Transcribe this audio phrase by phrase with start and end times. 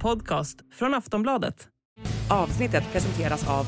[0.00, 1.68] podcast från Aftonbladet.
[2.30, 3.66] Avsnittet presenteras av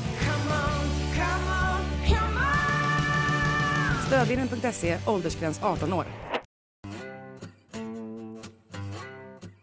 [4.07, 6.05] Stödvinnen.se, åldersgräns 18 år.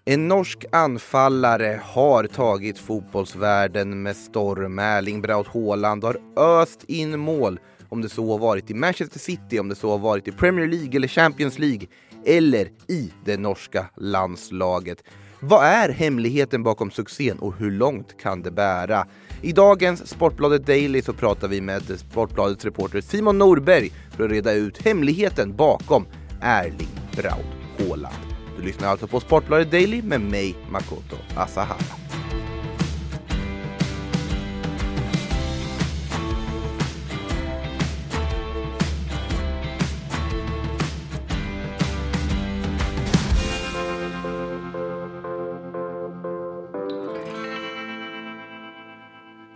[0.05, 4.79] En norsk anfallare har tagit fotbollsvärlden med storm.
[4.79, 9.59] Erling Braut Haaland har öst in mål om det så har varit i Manchester City,
[9.59, 11.87] om det så har varit i Premier League eller Champions League
[12.25, 15.02] eller i det norska landslaget.
[15.43, 19.07] Vad är hemligheten bakom succén och hur långt kan det bära?
[19.43, 24.53] I dagens Sportbladet Daily så pratar vi med Sportbladets reporter Simon Norberg för att reda
[24.53, 26.07] ut hemligheten bakom
[26.43, 27.47] Erling Braut
[27.79, 28.15] Haaland.
[28.57, 32.09] Du lyssnar alltså på Sportbladet Daily med mig, Makoto Asahara.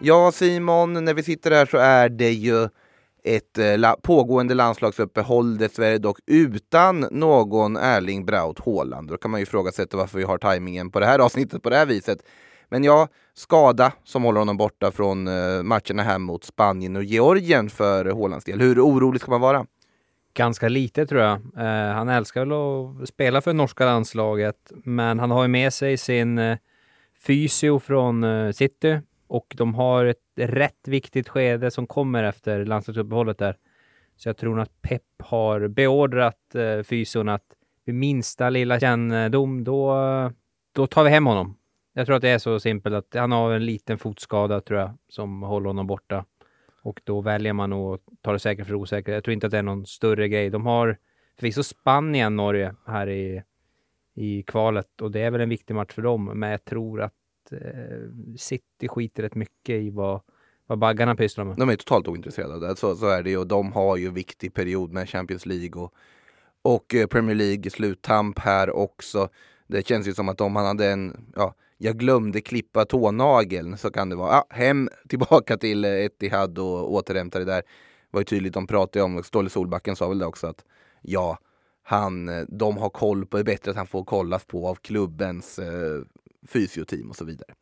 [0.06, 2.68] Ja, Simon, när vi sitter här så är det ju
[3.24, 9.08] ett eh, pågående landslagsuppehåll, dessvärre dock utan någon Erling Braut Haaland.
[9.08, 11.76] Då kan man ju ifrågasätta varför vi har tajmingen på det här avsnittet på det
[11.76, 12.18] här viset.
[12.68, 17.70] Men ja, skada som håller honom borta från eh, matcherna här mot Spanien och Georgien
[17.70, 18.60] för Haalands del.
[18.60, 19.66] Hur orolig ska man vara?
[20.34, 21.40] Ganska lite tror jag.
[21.56, 25.96] Eh, han älskar väl att spela för norska landslaget, men han har ju med sig
[25.96, 26.58] sin eh,
[27.26, 29.00] fysio från eh, City
[29.34, 33.56] och de har ett rätt viktigt skede som kommer efter landslagsuppehållet där.
[34.16, 37.44] Så jag tror att Pep har beordrat eh, fysion att
[37.84, 39.94] vid minsta lilla kännedom, då,
[40.72, 41.56] då tar vi hem honom.
[41.92, 44.90] Jag tror att det är så simpelt att han har en liten fotskada tror jag
[45.08, 46.24] som håller honom borta.
[46.82, 49.14] Och då väljer man att ta det säkert för osäkert.
[49.14, 50.50] Jag tror inte att det är någon större grej.
[50.50, 50.96] De har
[51.38, 53.42] förvisso Spanien, Norge här i,
[54.14, 56.24] i kvalet och det är väl en viktig match för dem.
[56.24, 57.14] Men jag tror att
[57.52, 60.20] eh, City skiter rätt mycket i vad,
[60.66, 61.56] vad baggarna pysslar med.
[61.56, 62.76] De är totalt ointresserade av det.
[62.76, 63.44] Så, så är det ju.
[63.44, 65.94] De har ju en viktig period med Champions League och,
[66.62, 69.28] och eh, Premier League sluttamp här också.
[69.66, 73.90] Det känns ju som att om han hade en, ja, jag glömde klippa tånageln så
[73.90, 77.62] kan det vara, ja, hem tillbaka till eh, Etihad och återhämta det där.
[77.62, 80.64] Det var ju tydligt, de pratade om, Ståle Solbacken sa väl det också att
[81.02, 81.38] ja,
[81.82, 84.74] han, eh, de har koll på, det är bättre att han får kollas på av
[84.74, 86.02] klubbens eh,
[86.48, 87.54] fysioteam och så vidare.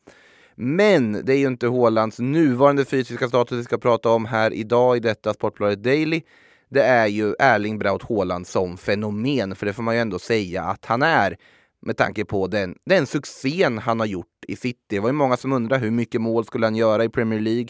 [0.55, 4.97] Men det är ju inte Hålands nuvarande fysiska status vi ska prata om här idag
[4.97, 6.21] i detta Sportbladet Daily.
[6.69, 10.63] Det är ju Erling Braut Haaland som fenomen, för det får man ju ändå säga
[10.63, 11.37] att han är
[11.81, 14.79] med tanke på den, den succén han har gjort i City.
[14.87, 17.69] Det var ju många som undrade hur mycket mål skulle han göra i Premier League?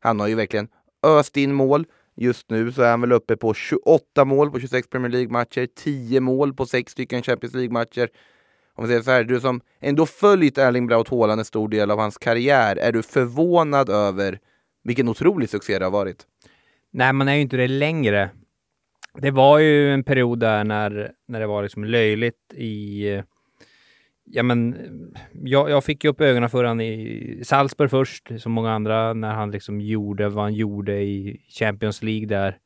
[0.00, 0.68] Han har ju verkligen
[1.02, 1.86] öst in mål.
[2.16, 6.20] Just nu så är han väl uppe på 28 mål på 26 Premier League-matcher, 10
[6.20, 8.08] mål på 6 stycken Champions League-matcher
[8.78, 11.90] om vi säger så här, du som ändå följt Erling Braut Haaland en stor del
[11.90, 14.38] av hans karriär, är du förvånad över
[14.84, 16.26] vilken otrolig succé det har varit?
[16.90, 18.30] Nej, man är ju inte det längre.
[19.14, 23.22] Det var ju en period där när, när det var liksom löjligt i...
[24.24, 24.76] Ja, men
[25.32, 29.34] jag, jag fick ju upp ögonen för honom i Salzburg först, som många andra, när
[29.34, 32.58] han liksom gjorde vad han gjorde i Champions League där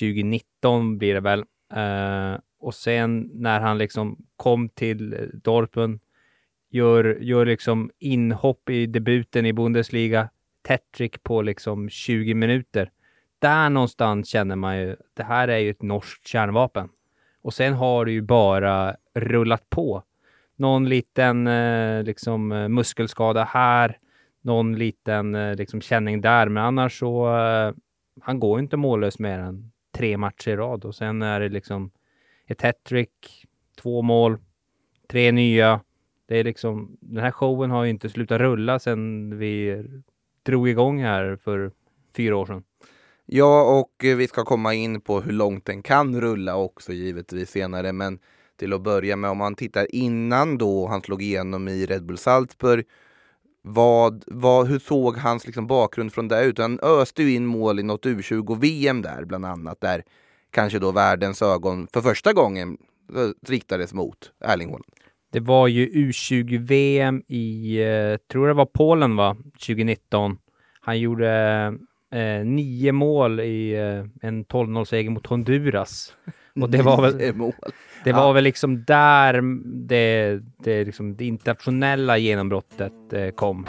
[0.00, 1.40] 2019 blir det väl.
[1.76, 6.00] Uh, och sen när han liksom kom till eh, Dorpen,
[6.70, 10.28] gör, gör liksom inhopp i debuten i Bundesliga,
[10.62, 12.90] tättrick på liksom 20 minuter.
[13.38, 16.88] Där någonstans känner man ju, det här är ju ett norskt kärnvapen.
[17.42, 20.02] Och sen har det ju bara rullat på.
[20.56, 23.98] Någon liten eh, liksom eh, muskelskada här,
[24.40, 27.74] någon liten eh, liksom känning där, men annars så eh,
[28.20, 31.90] han går inte mållös mer än tre matcher i rad och sen är det liksom
[32.48, 34.38] ett hattrick, två mål,
[35.10, 35.80] tre nya.
[36.26, 39.84] Det är liksom, den här showen har ju inte slutat rulla sedan vi
[40.42, 41.72] drog igång här för
[42.16, 42.62] fyra år sedan.
[43.26, 47.50] Ja, och eh, vi ska komma in på hur långt den kan rulla också givetvis
[47.50, 47.92] senare.
[47.92, 48.18] Men
[48.56, 52.18] till att börja med, om man tittar innan då han slog igenom i Red Bull
[52.18, 52.86] Salzburg.
[53.62, 56.44] Vad, vad, hur såg hans liksom bakgrund från det?
[56.44, 56.58] ut?
[56.58, 59.80] Han öste ju in mål i något U20-VM där bland annat.
[59.80, 60.04] Där
[60.58, 62.76] kanske då världens ögon för första gången
[63.16, 64.84] eh, riktades mot Erling Haaland.
[65.32, 70.38] Det var ju U20-VM i, eh, tror det var Polen va, 2019.
[70.80, 71.30] Han gjorde
[72.12, 76.12] eh, nio mål i eh, en 12-0-seger mot Honduras.
[76.60, 77.18] Och det var väl,
[78.04, 78.32] det var ja.
[78.32, 79.42] väl liksom där
[79.88, 83.66] det, det, liksom, det internationella genombrottet eh, kom.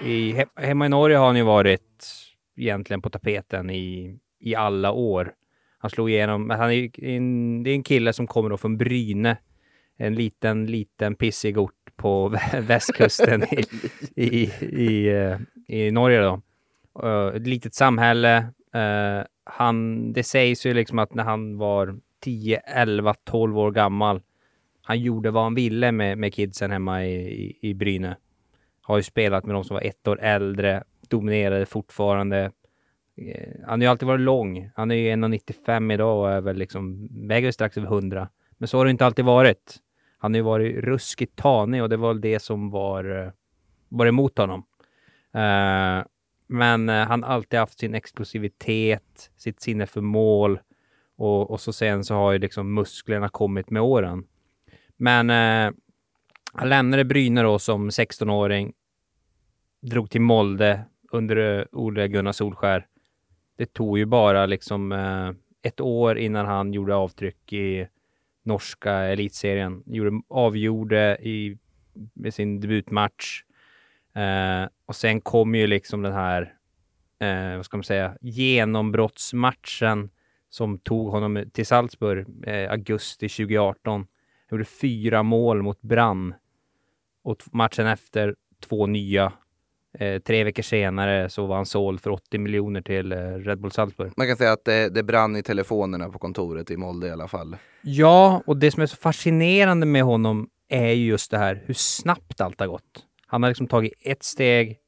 [0.00, 2.06] I, he, hemma i Norge har han ju varit
[2.56, 5.32] egentligen på tapeten i, i alla år.
[5.78, 8.76] Han slog igenom, men han är en, det är en kille som kommer då från
[8.76, 9.36] Bryne.
[9.96, 12.28] En liten, liten pissig ort på
[12.60, 13.64] västkusten i,
[14.16, 15.38] i, i, eh,
[15.68, 16.42] i Norge då.
[17.02, 18.38] Uh, ett litet samhälle.
[18.76, 24.22] Uh, han, det sägs ju liksom att när han var 10, 11, 12 år gammal.
[24.82, 28.16] Han gjorde vad han ville med, med kidsen hemma i, i, i Bryne.
[28.86, 32.52] Har ju spelat med de som var ett år äldre, dominerade fortfarande.
[33.16, 34.70] Eh, han har ju alltid varit lång.
[34.74, 38.28] Han är ju 1,95 idag och är väl liksom, väger strax över 100.
[38.58, 39.76] Men så har det inte alltid varit.
[40.18, 43.30] Han har ju varit ruskigt tanig och det var det som var, eh,
[43.88, 44.64] var emot honom.
[45.36, 46.04] Uh,
[46.46, 50.60] men uh, han har alltid haft sin explosivitet, sitt sinne för mål
[51.16, 54.24] och, och så sen så har ju liksom musklerna kommit med åren.
[54.96, 55.74] Men uh,
[56.58, 58.72] han lämnade Brynäs då som 16-åring,
[59.82, 62.86] drog till Molde under eh, Ole Gunnar Solskär.
[63.56, 65.30] Det tog ju bara liksom eh,
[65.62, 67.88] ett år innan han gjorde avtryck i
[68.44, 69.82] norska elitserien.
[69.86, 71.58] Gjorde, avgjorde i
[72.14, 73.42] med sin debutmatch.
[74.14, 76.54] Eh, och sen kom ju liksom den här,
[77.20, 80.10] eh, vad ska man säga, genombrottsmatchen
[80.48, 83.76] som tog honom till Salzburg eh, augusti 2018.
[83.92, 84.06] Han
[84.50, 86.34] gjorde fyra mål mot Brann
[87.26, 88.34] och matchen efter
[88.68, 89.32] två nya
[89.98, 93.72] Eh, tre veckor senare så var han såld för 80 miljoner till eh, Red Bull
[93.72, 94.12] Salzburg.
[94.16, 97.28] Man kan säga att det, det brann i telefonerna på kontoret i Molde i alla
[97.28, 97.56] fall.
[97.82, 101.74] Ja, och det som är så fascinerande med honom är ju just det här hur
[101.74, 103.04] snabbt allt har gått.
[103.26, 104.78] Han har liksom tagit ett steg,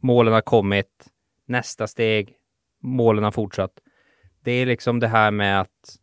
[0.00, 1.06] målen har kommit,
[1.46, 2.34] nästa steg,
[2.82, 3.72] målen har fortsatt.
[4.44, 5.96] Det är liksom det här med att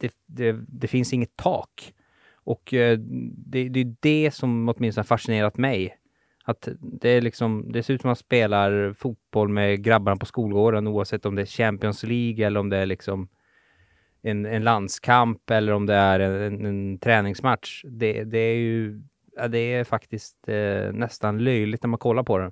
[0.00, 1.92] det, det, det finns inget tak.
[2.44, 2.98] Och eh,
[3.46, 5.96] det, det är det som åtminstone fascinerat mig
[6.44, 10.26] att det är liksom, det ser ut som att man spelar fotboll med grabbarna på
[10.26, 13.28] skolgården oavsett om det är Champions League eller om det är liksom
[14.22, 17.82] en, en landskamp eller om det är en, en, en träningsmatch.
[17.84, 19.02] Det, det, är ju,
[19.36, 22.50] ja, det är faktiskt eh, nästan löjligt när man kollar på det.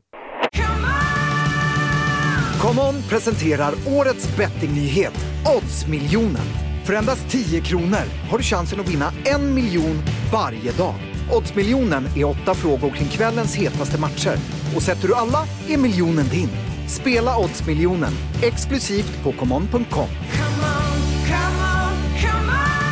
[2.61, 5.27] Come on presenterar årets bettingnyhet,
[5.57, 6.70] Oddsmiljonen.
[6.85, 10.95] För endast 10 kronor har du chansen att vinna en miljon varje dag.
[11.31, 14.37] Oddsmiljonen är åtta frågor kring kvällens hetaste matcher.
[14.77, 16.49] Och sätter du alla är miljonen din.
[16.89, 18.13] Spela Oddsmiljonen
[18.43, 20.09] exklusivt på common.com.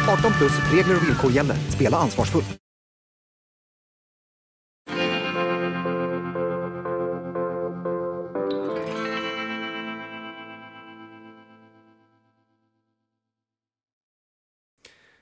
[0.09, 1.57] 18 plus regler och villkor gäller.
[1.69, 2.68] Spela ansvarsfullt.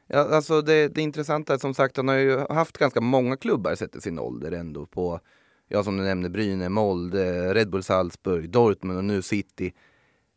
[0.07, 3.75] Ja, alltså det, det intressanta är som sagt, han har ju haft ganska många klubbar
[3.75, 5.21] sett i sin ålder ändå på,
[5.69, 9.73] ja som du nämnde, Brynäs, Molde, Red Bull Salzburg, Dortmund och nu City.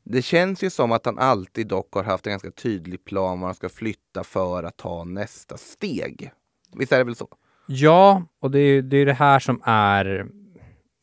[0.03, 3.47] Det känns ju som att han alltid dock har haft en ganska tydlig plan var
[3.47, 6.31] han ska flytta för att ta nästa steg.
[6.73, 7.27] Visst är det väl så?
[7.67, 10.27] Ja, och det är det, är det här som är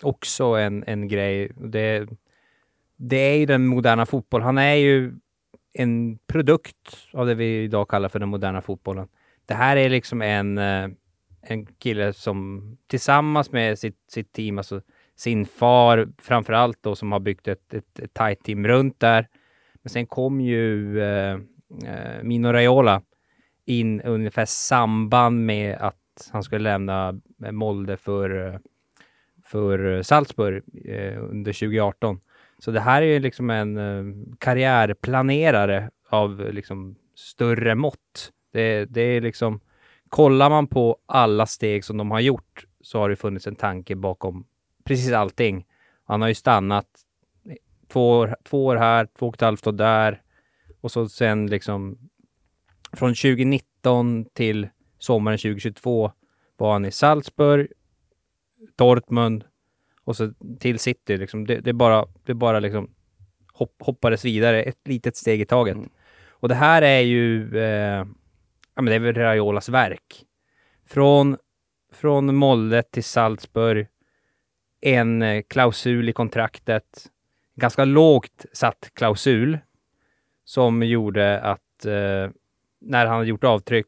[0.02, 1.52] också en, en grej.
[1.56, 2.08] Det,
[2.96, 4.46] det är ju den moderna fotbollen.
[4.46, 5.14] Han är ju
[5.78, 9.08] en produkt av det vi idag kallar för den moderna fotbollen.
[9.46, 10.88] Det här är liksom en, eh,
[11.42, 14.80] en kille som tillsammans med sitt, sitt team, alltså
[15.16, 19.28] sin far framför allt då, som har byggt ett, ett, ett tight team runt där.
[19.82, 21.32] Men sen kom ju eh,
[21.84, 23.02] eh Mino Raiola
[23.64, 28.60] in ungefär samband med att han skulle lämna eh, Molde för,
[29.44, 32.20] för Salzburg eh, under 2018.
[32.58, 38.32] Så det här är ju liksom en eh, karriärplanerare av eh, liksom större mått.
[38.52, 39.60] Det, det är liksom,
[40.08, 43.96] kollar man på alla steg som de har gjort så har det funnits en tanke
[43.96, 44.46] bakom
[44.84, 45.66] precis allting.
[46.04, 46.86] Han har ju stannat
[47.88, 50.22] två år, två år här, två och ett halvt år där
[50.80, 51.98] och så sen liksom
[52.92, 56.12] från 2019 till sommaren 2022
[56.56, 57.68] var han i Salzburg,
[58.76, 59.44] Dortmund,
[60.06, 61.16] och så till City.
[61.16, 61.46] Liksom.
[61.46, 62.90] Det, det, bara, det bara liksom
[63.52, 65.74] hopp, hoppades vidare ett litet steg i taget.
[65.74, 65.88] Mm.
[66.30, 68.06] Och det här är ju, eh,
[68.74, 70.24] ja men det är väl Raiolas verk.
[70.86, 71.36] Från,
[71.92, 73.86] från Molde till Salzburg,
[74.80, 77.06] en eh, klausul i kontraktet,
[77.54, 79.58] ganska lågt satt klausul,
[80.44, 82.30] som gjorde att eh,
[82.80, 83.86] när han hade gjort avtryck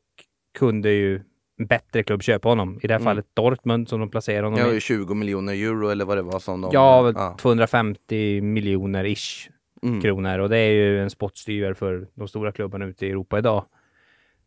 [0.55, 1.23] kunde ju
[1.59, 2.81] bättre klubb köpa honom.
[2.83, 3.05] I det här mm.
[3.05, 4.81] fallet Dortmund som de placerar honom ja, i.
[4.81, 6.71] 20 miljoner euro eller vad det var som de...
[6.73, 7.37] Ja, ja.
[7.41, 9.51] 250 miljoner ish
[9.83, 10.01] mm.
[10.01, 13.65] kronor och det är ju en spottstyver för de stora klubbarna ute i Europa idag.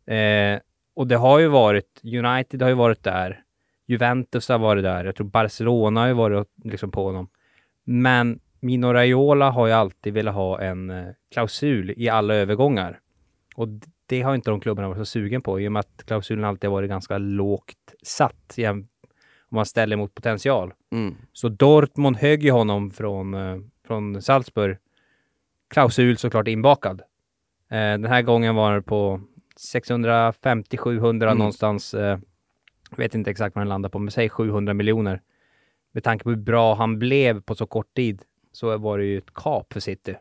[0.06, 0.60] Eh,
[0.94, 3.42] och det har ju varit, United har ju varit där.
[3.86, 5.04] Juventus har varit där.
[5.04, 7.28] Jag tror Barcelona har ju varit liksom på honom.
[7.84, 13.00] Men Mino Raiola har ju alltid velat ha en eh, klausul i alla övergångar.
[13.56, 13.68] Och
[14.12, 16.70] det har inte de klubbarna varit så sugen på i och med att klausulen alltid
[16.70, 20.72] varit ganska lågt satt om man ställer mot potential.
[20.92, 21.14] Mm.
[21.32, 24.76] Så Dortmund högg ju honom från, eh, från Salzburg.
[25.70, 27.00] Klausul såklart inbakad.
[27.70, 29.20] Eh, den här gången var det på
[29.56, 31.38] 650-700 Mm.
[31.38, 31.94] någonstans.
[31.94, 32.18] Eh,
[32.90, 35.22] jag vet inte exakt vad den landar på, men säg 700 miljoner.
[35.92, 39.18] Med tanke på hur bra han blev på så kort tid så var det ju
[39.18, 40.16] ett kap för City.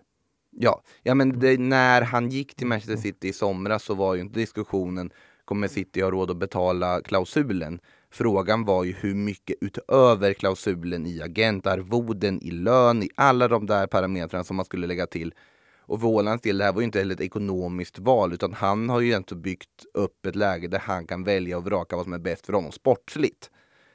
[0.51, 4.22] Ja, ja men det, när han gick till Manchester City i somras så var ju
[4.22, 5.12] inte diskussionen
[5.46, 7.79] kommer City ha råd att betala klausulen?
[8.10, 13.88] Frågan var ju hur mycket utöver klausulen i agentarvoden, i lön, i alla de där
[13.88, 15.34] parametrarna som man skulle lägga till.
[15.79, 18.89] Och för Ålands del, det här var ju inte heller ett ekonomiskt val utan han
[18.89, 22.13] har ju egentligen byggt upp ett läge där han kan välja och vraka vad som
[22.13, 23.51] är bäst för honom sportsligt.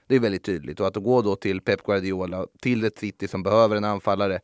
[0.06, 3.42] Det är väldigt tydligt och att gå då till Pep Guardiola, till ett City som
[3.42, 4.40] behöver en anfallare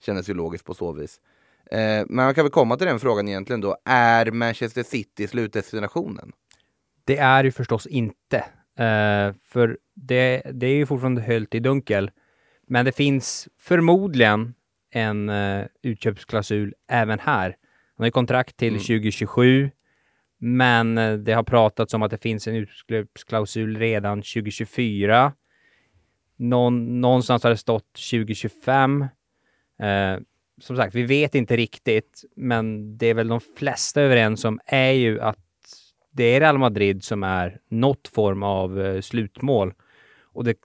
[0.00, 1.20] kändes ju logiskt på så vis.
[1.70, 3.76] Eh, men man kan väl komma till den frågan egentligen då.
[3.84, 6.32] Är Manchester City slutdestinationen?
[7.04, 8.36] Det är ju förstås inte.
[8.78, 12.10] Eh, för det, det är ju fortfarande höljt i dunkel.
[12.66, 14.54] Men det finns förmodligen
[14.90, 17.44] en uh, utköpsklausul även här.
[17.44, 18.80] Han har ju kontrakt till Mm.
[18.80, 19.70] 2027.
[20.38, 20.94] Men
[21.24, 25.32] det har pratats om att det finns en utköpsklausul redan 2024.
[26.36, 29.02] Någon, någonstans har det stått 2025.
[29.80, 30.18] Eh,
[30.60, 34.90] som sagt, vi vet inte riktigt, men det är väl de flesta överens om är
[34.90, 35.38] ju att
[36.10, 39.74] det är Real Madrid som är något form av eh, slutmål.
[40.22, 40.56] Och det,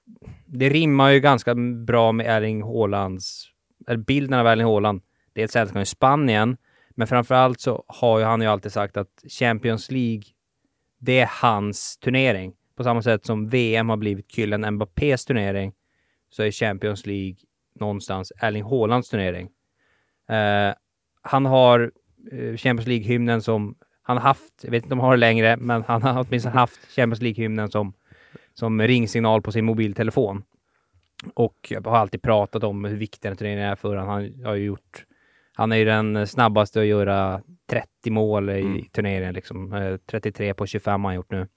[0.46, 1.55] det rimmar ju ganska
[1.86, 3.46] bra med Erling Haalands,
[3.88, 5.01] eller bilden av Erling Haaland.
[5.34, 6.58] Dels älskar han ju Spanien,
[6.89, 10.24] men framförallt så har ju han ju alltid sagt att Champions League,
[11.00, 12.53] det är hans turnering.
[12.75, 15.74] På samma sätt som VM har blivit Kylian Mbappés turnering,
[16.29, 17.36] så är Champions League
[17.79, 19.50] någonstans Erling Haalands turnering.
[20.30, 20.74] Eh,
[21.22, 21.92] han har
[22.32, 25.84] eh, Champions League-hymnen som han haft, jag vet inte om han har det längre, men
[25.88, 27.94] han har åtminstone haft Champions League-hymnen som,
[28.54, 30.44] som ringsignal på sin mobiltelefon.
[31.34, 34.08] Och jag har alltid pratat om hur viktig den turneringen är för honom.
[34.08, 35.06] Han har ju gjort,
[35.54, 38.86] han är ju den snabbaste att göra 30 mål i Mm.
[38.86, 39.74] turneringen, liksom.
[39.74, 41.48] Eh, 33 på 25 har han gjort nu.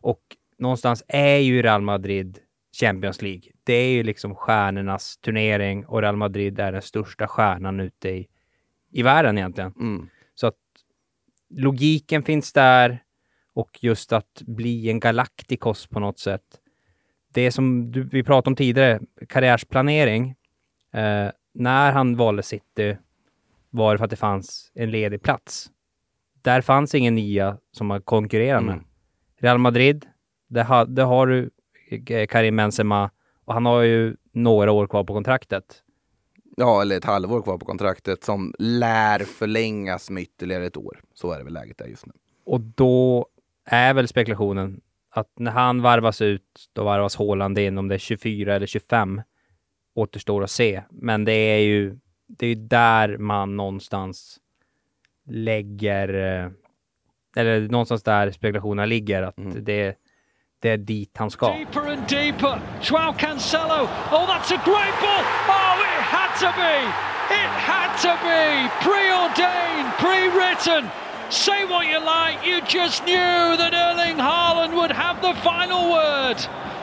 [0.00, 0.20] Och
[0.58, 2.38] någonstans är ju Real Madrid
[2.72, 3.42] Champions League.
[3.64, 8.28] Det är ju liksom stjärnornas turnering och Real Madrid är den största stjärnan ute i,
[8.90, 9.72] i världen egentligen.
[9.76, 10.08] Mm.
[10.34, 10.56] Så att
[11.50, 13.02] logiken finns där
[13.54, 16.42] och just att bli en Galacticos på något sätt.
[17.32, 20.34] Det som du, vi pratade om tidigare, karriärsplanering.
[20.92, 22.96] Eh, när han valde City
[23.70, 25.70] var det för att det fanns en ledig plats.
[26.42, 28.72] Där fanns ingen nia som man konkurrerar med.
[28.72, 28.86] Mm.
[29.40, 30.06] Real Madrid,
[30.48, 31.50] där, ha, där har du
[32.28, 33.10] Karim Benzema
[33.44, 35.82] och han har ju några år kvar på kontraktet.
[36.56, 41.00] Ja, eller ett halvår kvar på kontraktet som lär förlängas med ytterligare ett år.
[41.14, 42.12] Så är det väl läget där just nu.
[42.44, 43.26] Och då
[43.64, 44.80] är väl spekulationen
[45.10, 47.78] att när han varvas ut, då varvas Haaland in.
[47.78, 49.22] Om det är 24 eller 25
[49.94, 50.82] återstår att se.
[50.90, 54.38] Men det är ju det är där man någonstans
[55.26, 56.08] lägger,
[56.44, 56.50] eh,
[57.36, 59.64] eller någonstans där spekulationerna ligger, att Mm.
[59.64, 59.96] det,
[60.60, 61.28] det är dit han.
[61.28, 62.60] Deeper and deeper.
[62.82, 63.88] Joao Cancelo.
[64.12, 65.24] Oh, that's a great ball.
[65.48, 66.76] Oh, it had to be.
[67.34, 68.68] It had to be.
[68.84, 70.90] Preordained, pre-written.
[71.30, 72.44] Say what you like.
[72.44, 76.36] You just knew that Erling Haaland would have the final word.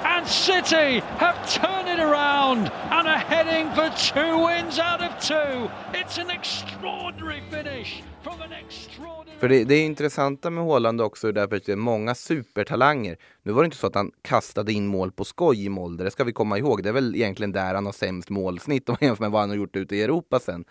[0.06, 5.70] And City have turned it around and are heading for two wins out of two.
[5.94, 9.27] It's an extraordinary finish from an extraordinary...
[9.40, 13.18] För det, det är intressanta med Haaland också, därför att det är många supertalanger.
[13.44, 16.12] Nu var det inte så att han kastade in mål på skoj i Molde, det
[16.12, 16.84] ska vi komma ihåg.
[16.84, 19.50] Det är väl egentligen där han har sämst målsnitt om man jämför med vad han
[19.50, 20.66] har gjort ute i Europa sen.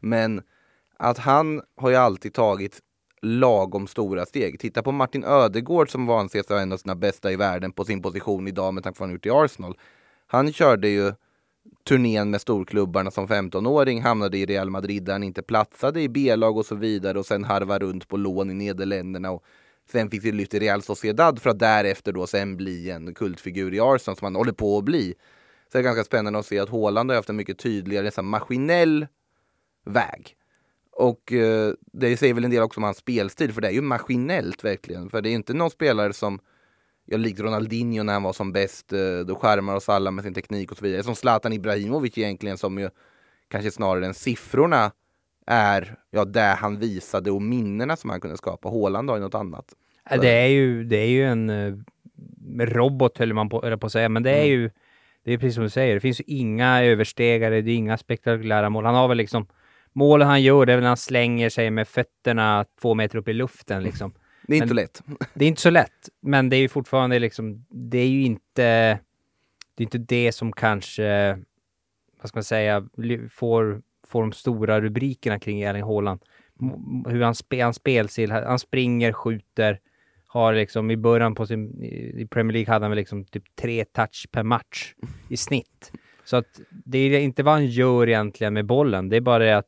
[0.00, 0.42] Men
[0.98, 2.80] att han har ju alltid tagit
[3.22, 4.60] lagom stora steg.
[4.60, 7.84] Titta på Martin Ödegård som var anses vara en av sina bästa i världen på
[7.84, 9.78] sin position idag med tanke på vad han gjort i Arsenal.
[10.26, 11.12] Han körde ju
[11.84, 16.56] turnén med storklubbarna som 15-åring, hamnade i Real Madrid där han inte platsade i B-lag
[16.56, 19.44] och så vidare och sen harva runt på lån i Nederländerna och
[19.92, 23.74] sen fick det lyft i Real Sociedad för att därefter då sen bli en kultfigur
[23.74, 25.14] i Arsenal som han håller på att bli.
[25.72, 28.26] Så det är ganska spännande att se att Haaland har haft en mycket tydligare, nästan
[28.26, 29.06] maskinell
[29.84, 30.36] väg.
[30.92, 33.80] Och eh, det säger väl en del också om hans spelstil, för det är ju
[33.80, 35.10] maskinellt verkligen.
[35.10, 36.40] För det är inte någon spelare som,
[37.06, 40.34] ja, likt Ronaldinho när han var som bäst, eh, då skärmar oss alla med sin
[40.34, 41.02] teknik och så vidare.
[41.02, 42.90] Som Zlatan Ibrahimovic egentligen, som ju
[43.48, 44.92] kanske snarare än siffrorna
[45.46, 48.68] är ja, det han visade och minnena som han kunde skapa.
[48.68, 49.74] Haaland har ju något annat.
[50.20, 51.74] Det är ju, det är ju en, eh,
[52.58, 54.70] robot höll man på, höll på att säga, men det är ju
[55.24, 58.70] det är precis som du säger, det finns ju inga överstegare, det är inga spektakulära
[58.70, 58.84] mål.
[58.84, 59.46] Han har väl liksom
[59.92, 63.28] målen han gör, det är väl när han slänger sig med fötterna två meter upp
[63.28, 64.12] i luften liksom.
[64.52, 65.02] Det är inte Men- lätt.
[65.34, 68.62] Det är inte så lätt, men det är ju fortfarande liksom, det är ju inte,
[69.74, 71.38] det är inte det som kanske,
[72.20, 72.88] vad ska man säga,
[73.30, 76.20] får, får de stora rubrikerna kring Erling Haaland.
[77.08, 79.80] Hur han, spe, han spelstil, han springer, skjuter,
[80.26, 83.84] har liksom i början på sin, i Premier League hade han väl liksom typ tre
[83.84, 84.94] touch per match
[85.28, 85.92] i snitt.
[86.24, 89.56] Så att det är inte vad han gör egentligen med bollen, det är bara det
[89.56, 89.66] att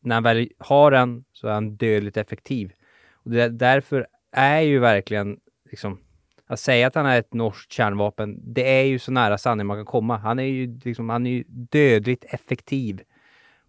[0.00, 2.72] när han väl har den så är han dödligt effektiv.
[3.12, 5.98] Och det, därför är ju verkligen liksom
[6.46, 9.76] att säga att han är ett norskt kärnvapen, det är ju så nära sanning man
[9.76, 10.16] kan komma.
[10.16, 13.02] Han är ju liksom, han är ju dödligt effektiv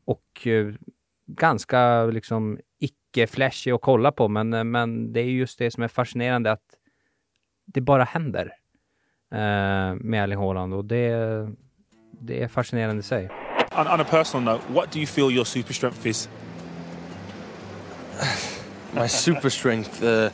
[0.05, 0.73] och eh,
[1.27, 5.87] ganska liksom icke-flashig att kolla på, men, eh, men det är just det som är
[5.87, 6.65] fascinerande att
[7.65, 8.45] det bara händer
[9.31, 11.09] eh, med Erling Haaland och det,
[12.11, 13.29] det är fascinerande i sig.
[13.77, 16.29] On, on a personal note, what do you feel your super strength is?
[18.95, 20.01] My super strength.
[20.01, 20.29] Uh,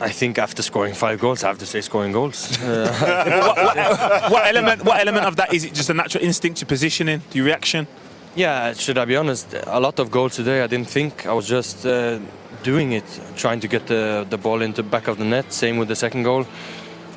[0.00, 2.58] I think after scoring five goals, I have to say scoring goals.
[2.62, 4.84] Uh, What element?
[4.84, 5.72] What element of that is it?
[5.74, 7.86] Just a natural instinct, your positioning, your reaction?
[8.34, 9.54] yeah, should I be honest?
[9.66, 10.62] A lot of goals today.
[10.62, 11.24] I didn't think.
[11.26, 12.18] I was just uh,
[12.62, 13.04] doing it,
[13.36, 15.52] trying to get the the ball into back of the net.
[15.52, 16.44] Same with the second goal.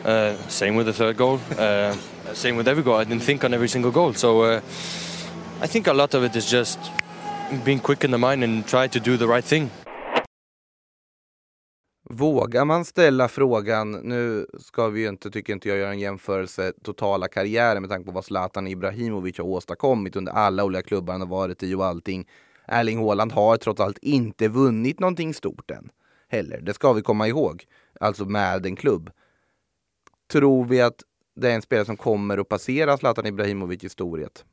[0.05, 1.39] Uh, same with the third goal.
[1.57, 1.93] Uh,
[2.33, 2.95] same with every goal.
[3.01, 4.13] I didn't think on every single goal.
[4.13, 4.61] So uh,
[5.61, 6.79] I think a lot of it is just
[7.65, 9.69] being quick in the mind and try to do the right thing.
[12.13, 16.73] Vågar man ställa frågan, nu ska vi ju inte, tycker inte jag, göra en jämförelse
[16.83, 21.21] totala karriären med tanke på vad Zlatan Ibrahimovic har åstadkommit under alla olika klubbar han
[21.21, 22.27] har varit i och allting.
[22.65, 25.89] Erling Haaland har trots allt inte vunnit någonting stort än.
[26.27, 27.65] Heller, det ska vi komma ihåg.
[27.99, 29.11] Alltså med en klubb.
[30.31, 31.03] Tror vi att
[31.35, 34.45] det är en spelare som kommer att passera Zlatan Ibrahimovic i storhet?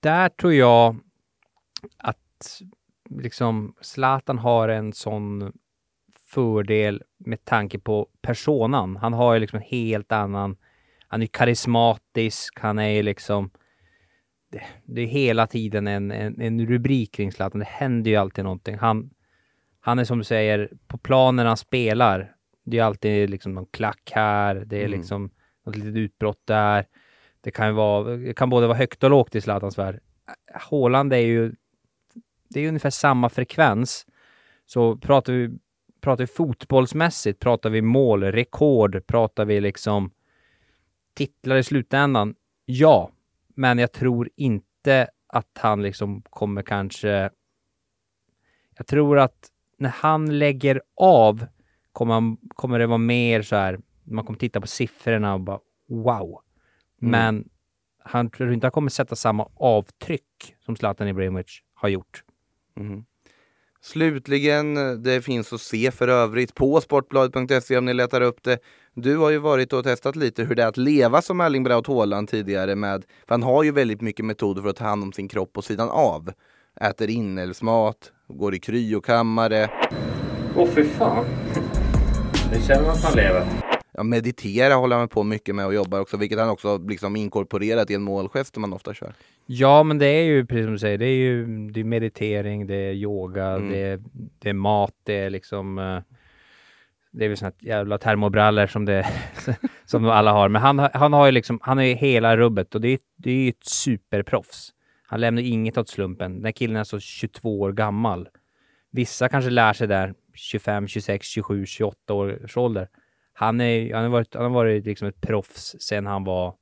[0.00, 0.96] där tror jag
[1.96, 2.62] att
[3.18, 5.52] liksom Zlatan har en sån
[6.28, 8.96] fördel med tanke på personan.
[8.96, 10.56] Han har ju liksom en helt annan,
[11.08, 13.50] han är karismatisk, han är ju liksom
[14.52, 17.58] det, det är hela tiden en, en, en rubrik kring Zlatan.
[17.58, 18.78] Det händer ju alltid någonting.
[18.78, 19.10] Han,
[19.80, 24.10] han är som du säger, på planen han spelar, det är alltid liksom någon klack
[24.14, 24.98] här, det är Mm.
[24.98, 25.30] liksom
[25.66, 26.86] något litet utbrott där.
[27.40, 30.00] Det kan, ju vara, det kan både vara högt och lågt i Zlatans värld.
[30.54, 31.52] Haaland är ju,
[32.50, 34.06] det är ungefär samma frekvens.
[34.66, 35.58] Så pratar vi,
[36.00, 40.10] pratar vi fotbollsmässigt, pratar vi mål, rekord, pratar vi liksom
[41.14, 42.34] titlar i slutändan?
[42.64, 43.10] Ja,
[43.54, 47.30] men jag tror inte att han liksom kommer kanske...
[48.76, 51.46] Jag tror att när han lägger av
[51.92, 55.60] kommer, han, kommer det vara mer så här, man kommer titta på siffrorna och bara
[55.88, 56.40] wow.
[56.96, 57.48] Men
[57.98, 62.24] han tror inte han kommer sätta samma avtryck som Zlatan Ibrahimovic har gjort.
[62.80, 63.04] Mhm.
[63.82, 68.58] Slutligen, det finns att se för övrigt på sportbladet.se om ni letar upp det.
[68.94, 71.86] Du har ju varit och testat lite hur det är att leva som Erling Braut
[71.86, 75.12] Haaland tidigare med, för han har ju väldigt mycket metoder för att ta hand om
[75.12, 76.30] sin kropp på sidan av.
[76.80, 79.70] Äter inälvsmat, går i kryokammare,
[80.56, 81.24] Åh fy fan.
[82.52, 83.69] Det känner man att man lever.
[83.92, 87.90] Ja, meditera håller han på mycket med och jobbar också, vilket han också liksom inkorporerat
[87.90, 89.12] i en målgest som man ofta kör.
[89.46, 92.66] Ja, men det är ju precis som du säger, det är ju det är meditering,
[92.66, 93.70] det är yoga, Mm.
[93.70, 94.00] det, är,
[94.38, 95.98] det är mat, det är liksom eh,
[97.12, 99.06] det är väl såna jävla termobrallor som, det,
[99.84, 100.48] som alla har.
[100.48, 103.30] Men han, han har ju liksom, han är ju hela rubbet och det är, det
[103.30, 104.72] är ju ett superproffs.
[105.06, 106.34] Han lämnar inget åt slumpen.
[106.36, 108.28] Den här killen är så 22 år gammal.
[108.90, 112.88] Vissa kanske lär sig där 25, 26, 27, 28 års ålder.
[113.40, 116.54] Han, är, han har varit, han har varit liksom ett proffs sedan han var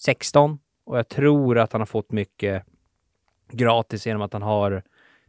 [0.00, 2.64] 16 och jag tror att han har fått mycket
[3.52, 4.82] gratis genom att han har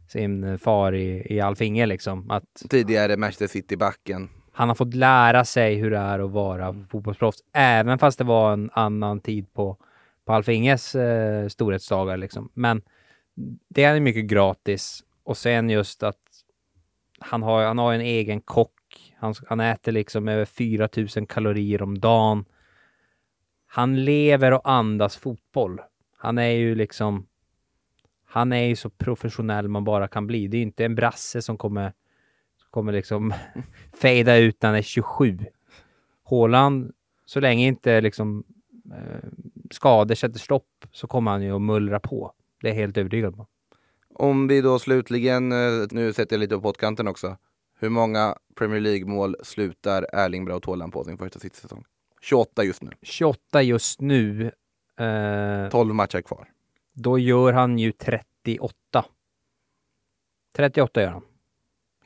[0.08, 2.30] sin far i, i Alfinge liksom.
[2.30, 4.28] Att Tidigare Manchester City-backen.
[4.52, 8.52] han har fått lära sig hur det är att vara fotbollsproffs, även fast det var
[8.52, 9.76] en annan tid på,
[10.24, 12.16] på Alfinges eh, storhetsdagar.
[12.16, 12.50] Liksom.
[12.54, 12.82] Men
[13.68, 15.04] det är mycket gratis.
[15.24, 16.20] Och sen just att
[17.18, 18.72] han har, han har en egen kock.
[19.20, 22.44] Han, han äter liksom över 4000 kalorier om dagen.
[23.66, 25.80] Han lever och andas fotboll.
[26.16, 27.26] Han är ju liksom...
[28.24, 30.48] Han är ju så professionell man bara kan bli.
[30.48, 31.92] Det är inte en brasse som kommer,
[32.70, 33.34] kommer liksom
[34.00, 35.38] fejda ut när han är 27.
[36.30, 36.92] Haaland,
[37.24, 38.44] så länge inte liksom
[38.94, 39.28] eh,
[39.70, 42.32] skador sätter stopp så kommer han ju att mullra på.
[42.60, 43.46] Det är jag helt övertygad om.
[44.14, 47.36] Om vi då slutligen, eh, nu sätter jag lite på pottkanten också.
[47.82, 51.84] Hur många Premier League-mål slutar Erling Braut Haaland på sin första City-säsong?
[52.20, 52.90] 28 just nu.
[53.02, 54.52] 28 just nu.
[54.98, 56.48] Eh, 12 matcher kvar.
[56.92, 59.04] då gör han ju 38.
[60.56, 61.22] 38 gör han.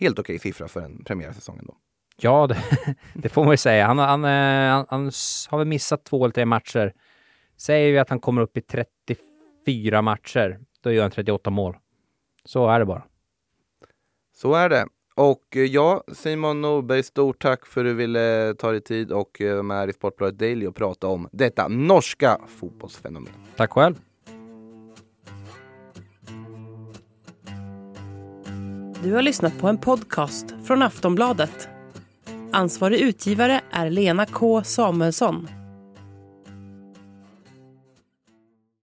[0.00, 1.76] Helt okej siffra för en premiärsäsong ändå.
[2.16, 2.58] Ja, det,
[3.14, 3.86] det får man ju säga.
[3.86, 5.10] Han, han, eh, han, han
[5.48, 6.94] har väl missat två eller tre matcher.
[7.56, 11.76] Säger vi att han kommer upp i 34 matcher, då gör han 38 mål.
[12.44, 13.04] Så är det bara.
[14.32, 14.86] Så är det.
[15.16, 19.40] Och eh, ja, Simon Norberg, stort tack för att du ville ta dig tid och
[19.40, 23.32] eh, vara med här i Sportbladet Daily och prata om detta norska fotbollsfenomen.
[23.56, 23.94] Tack själv.
[29.02, 31.68] Du har lyssnat på en podcast från Aftonbladet.
[32.52, 35.48] Ansvarig utgivare är Lena K Samuelsson.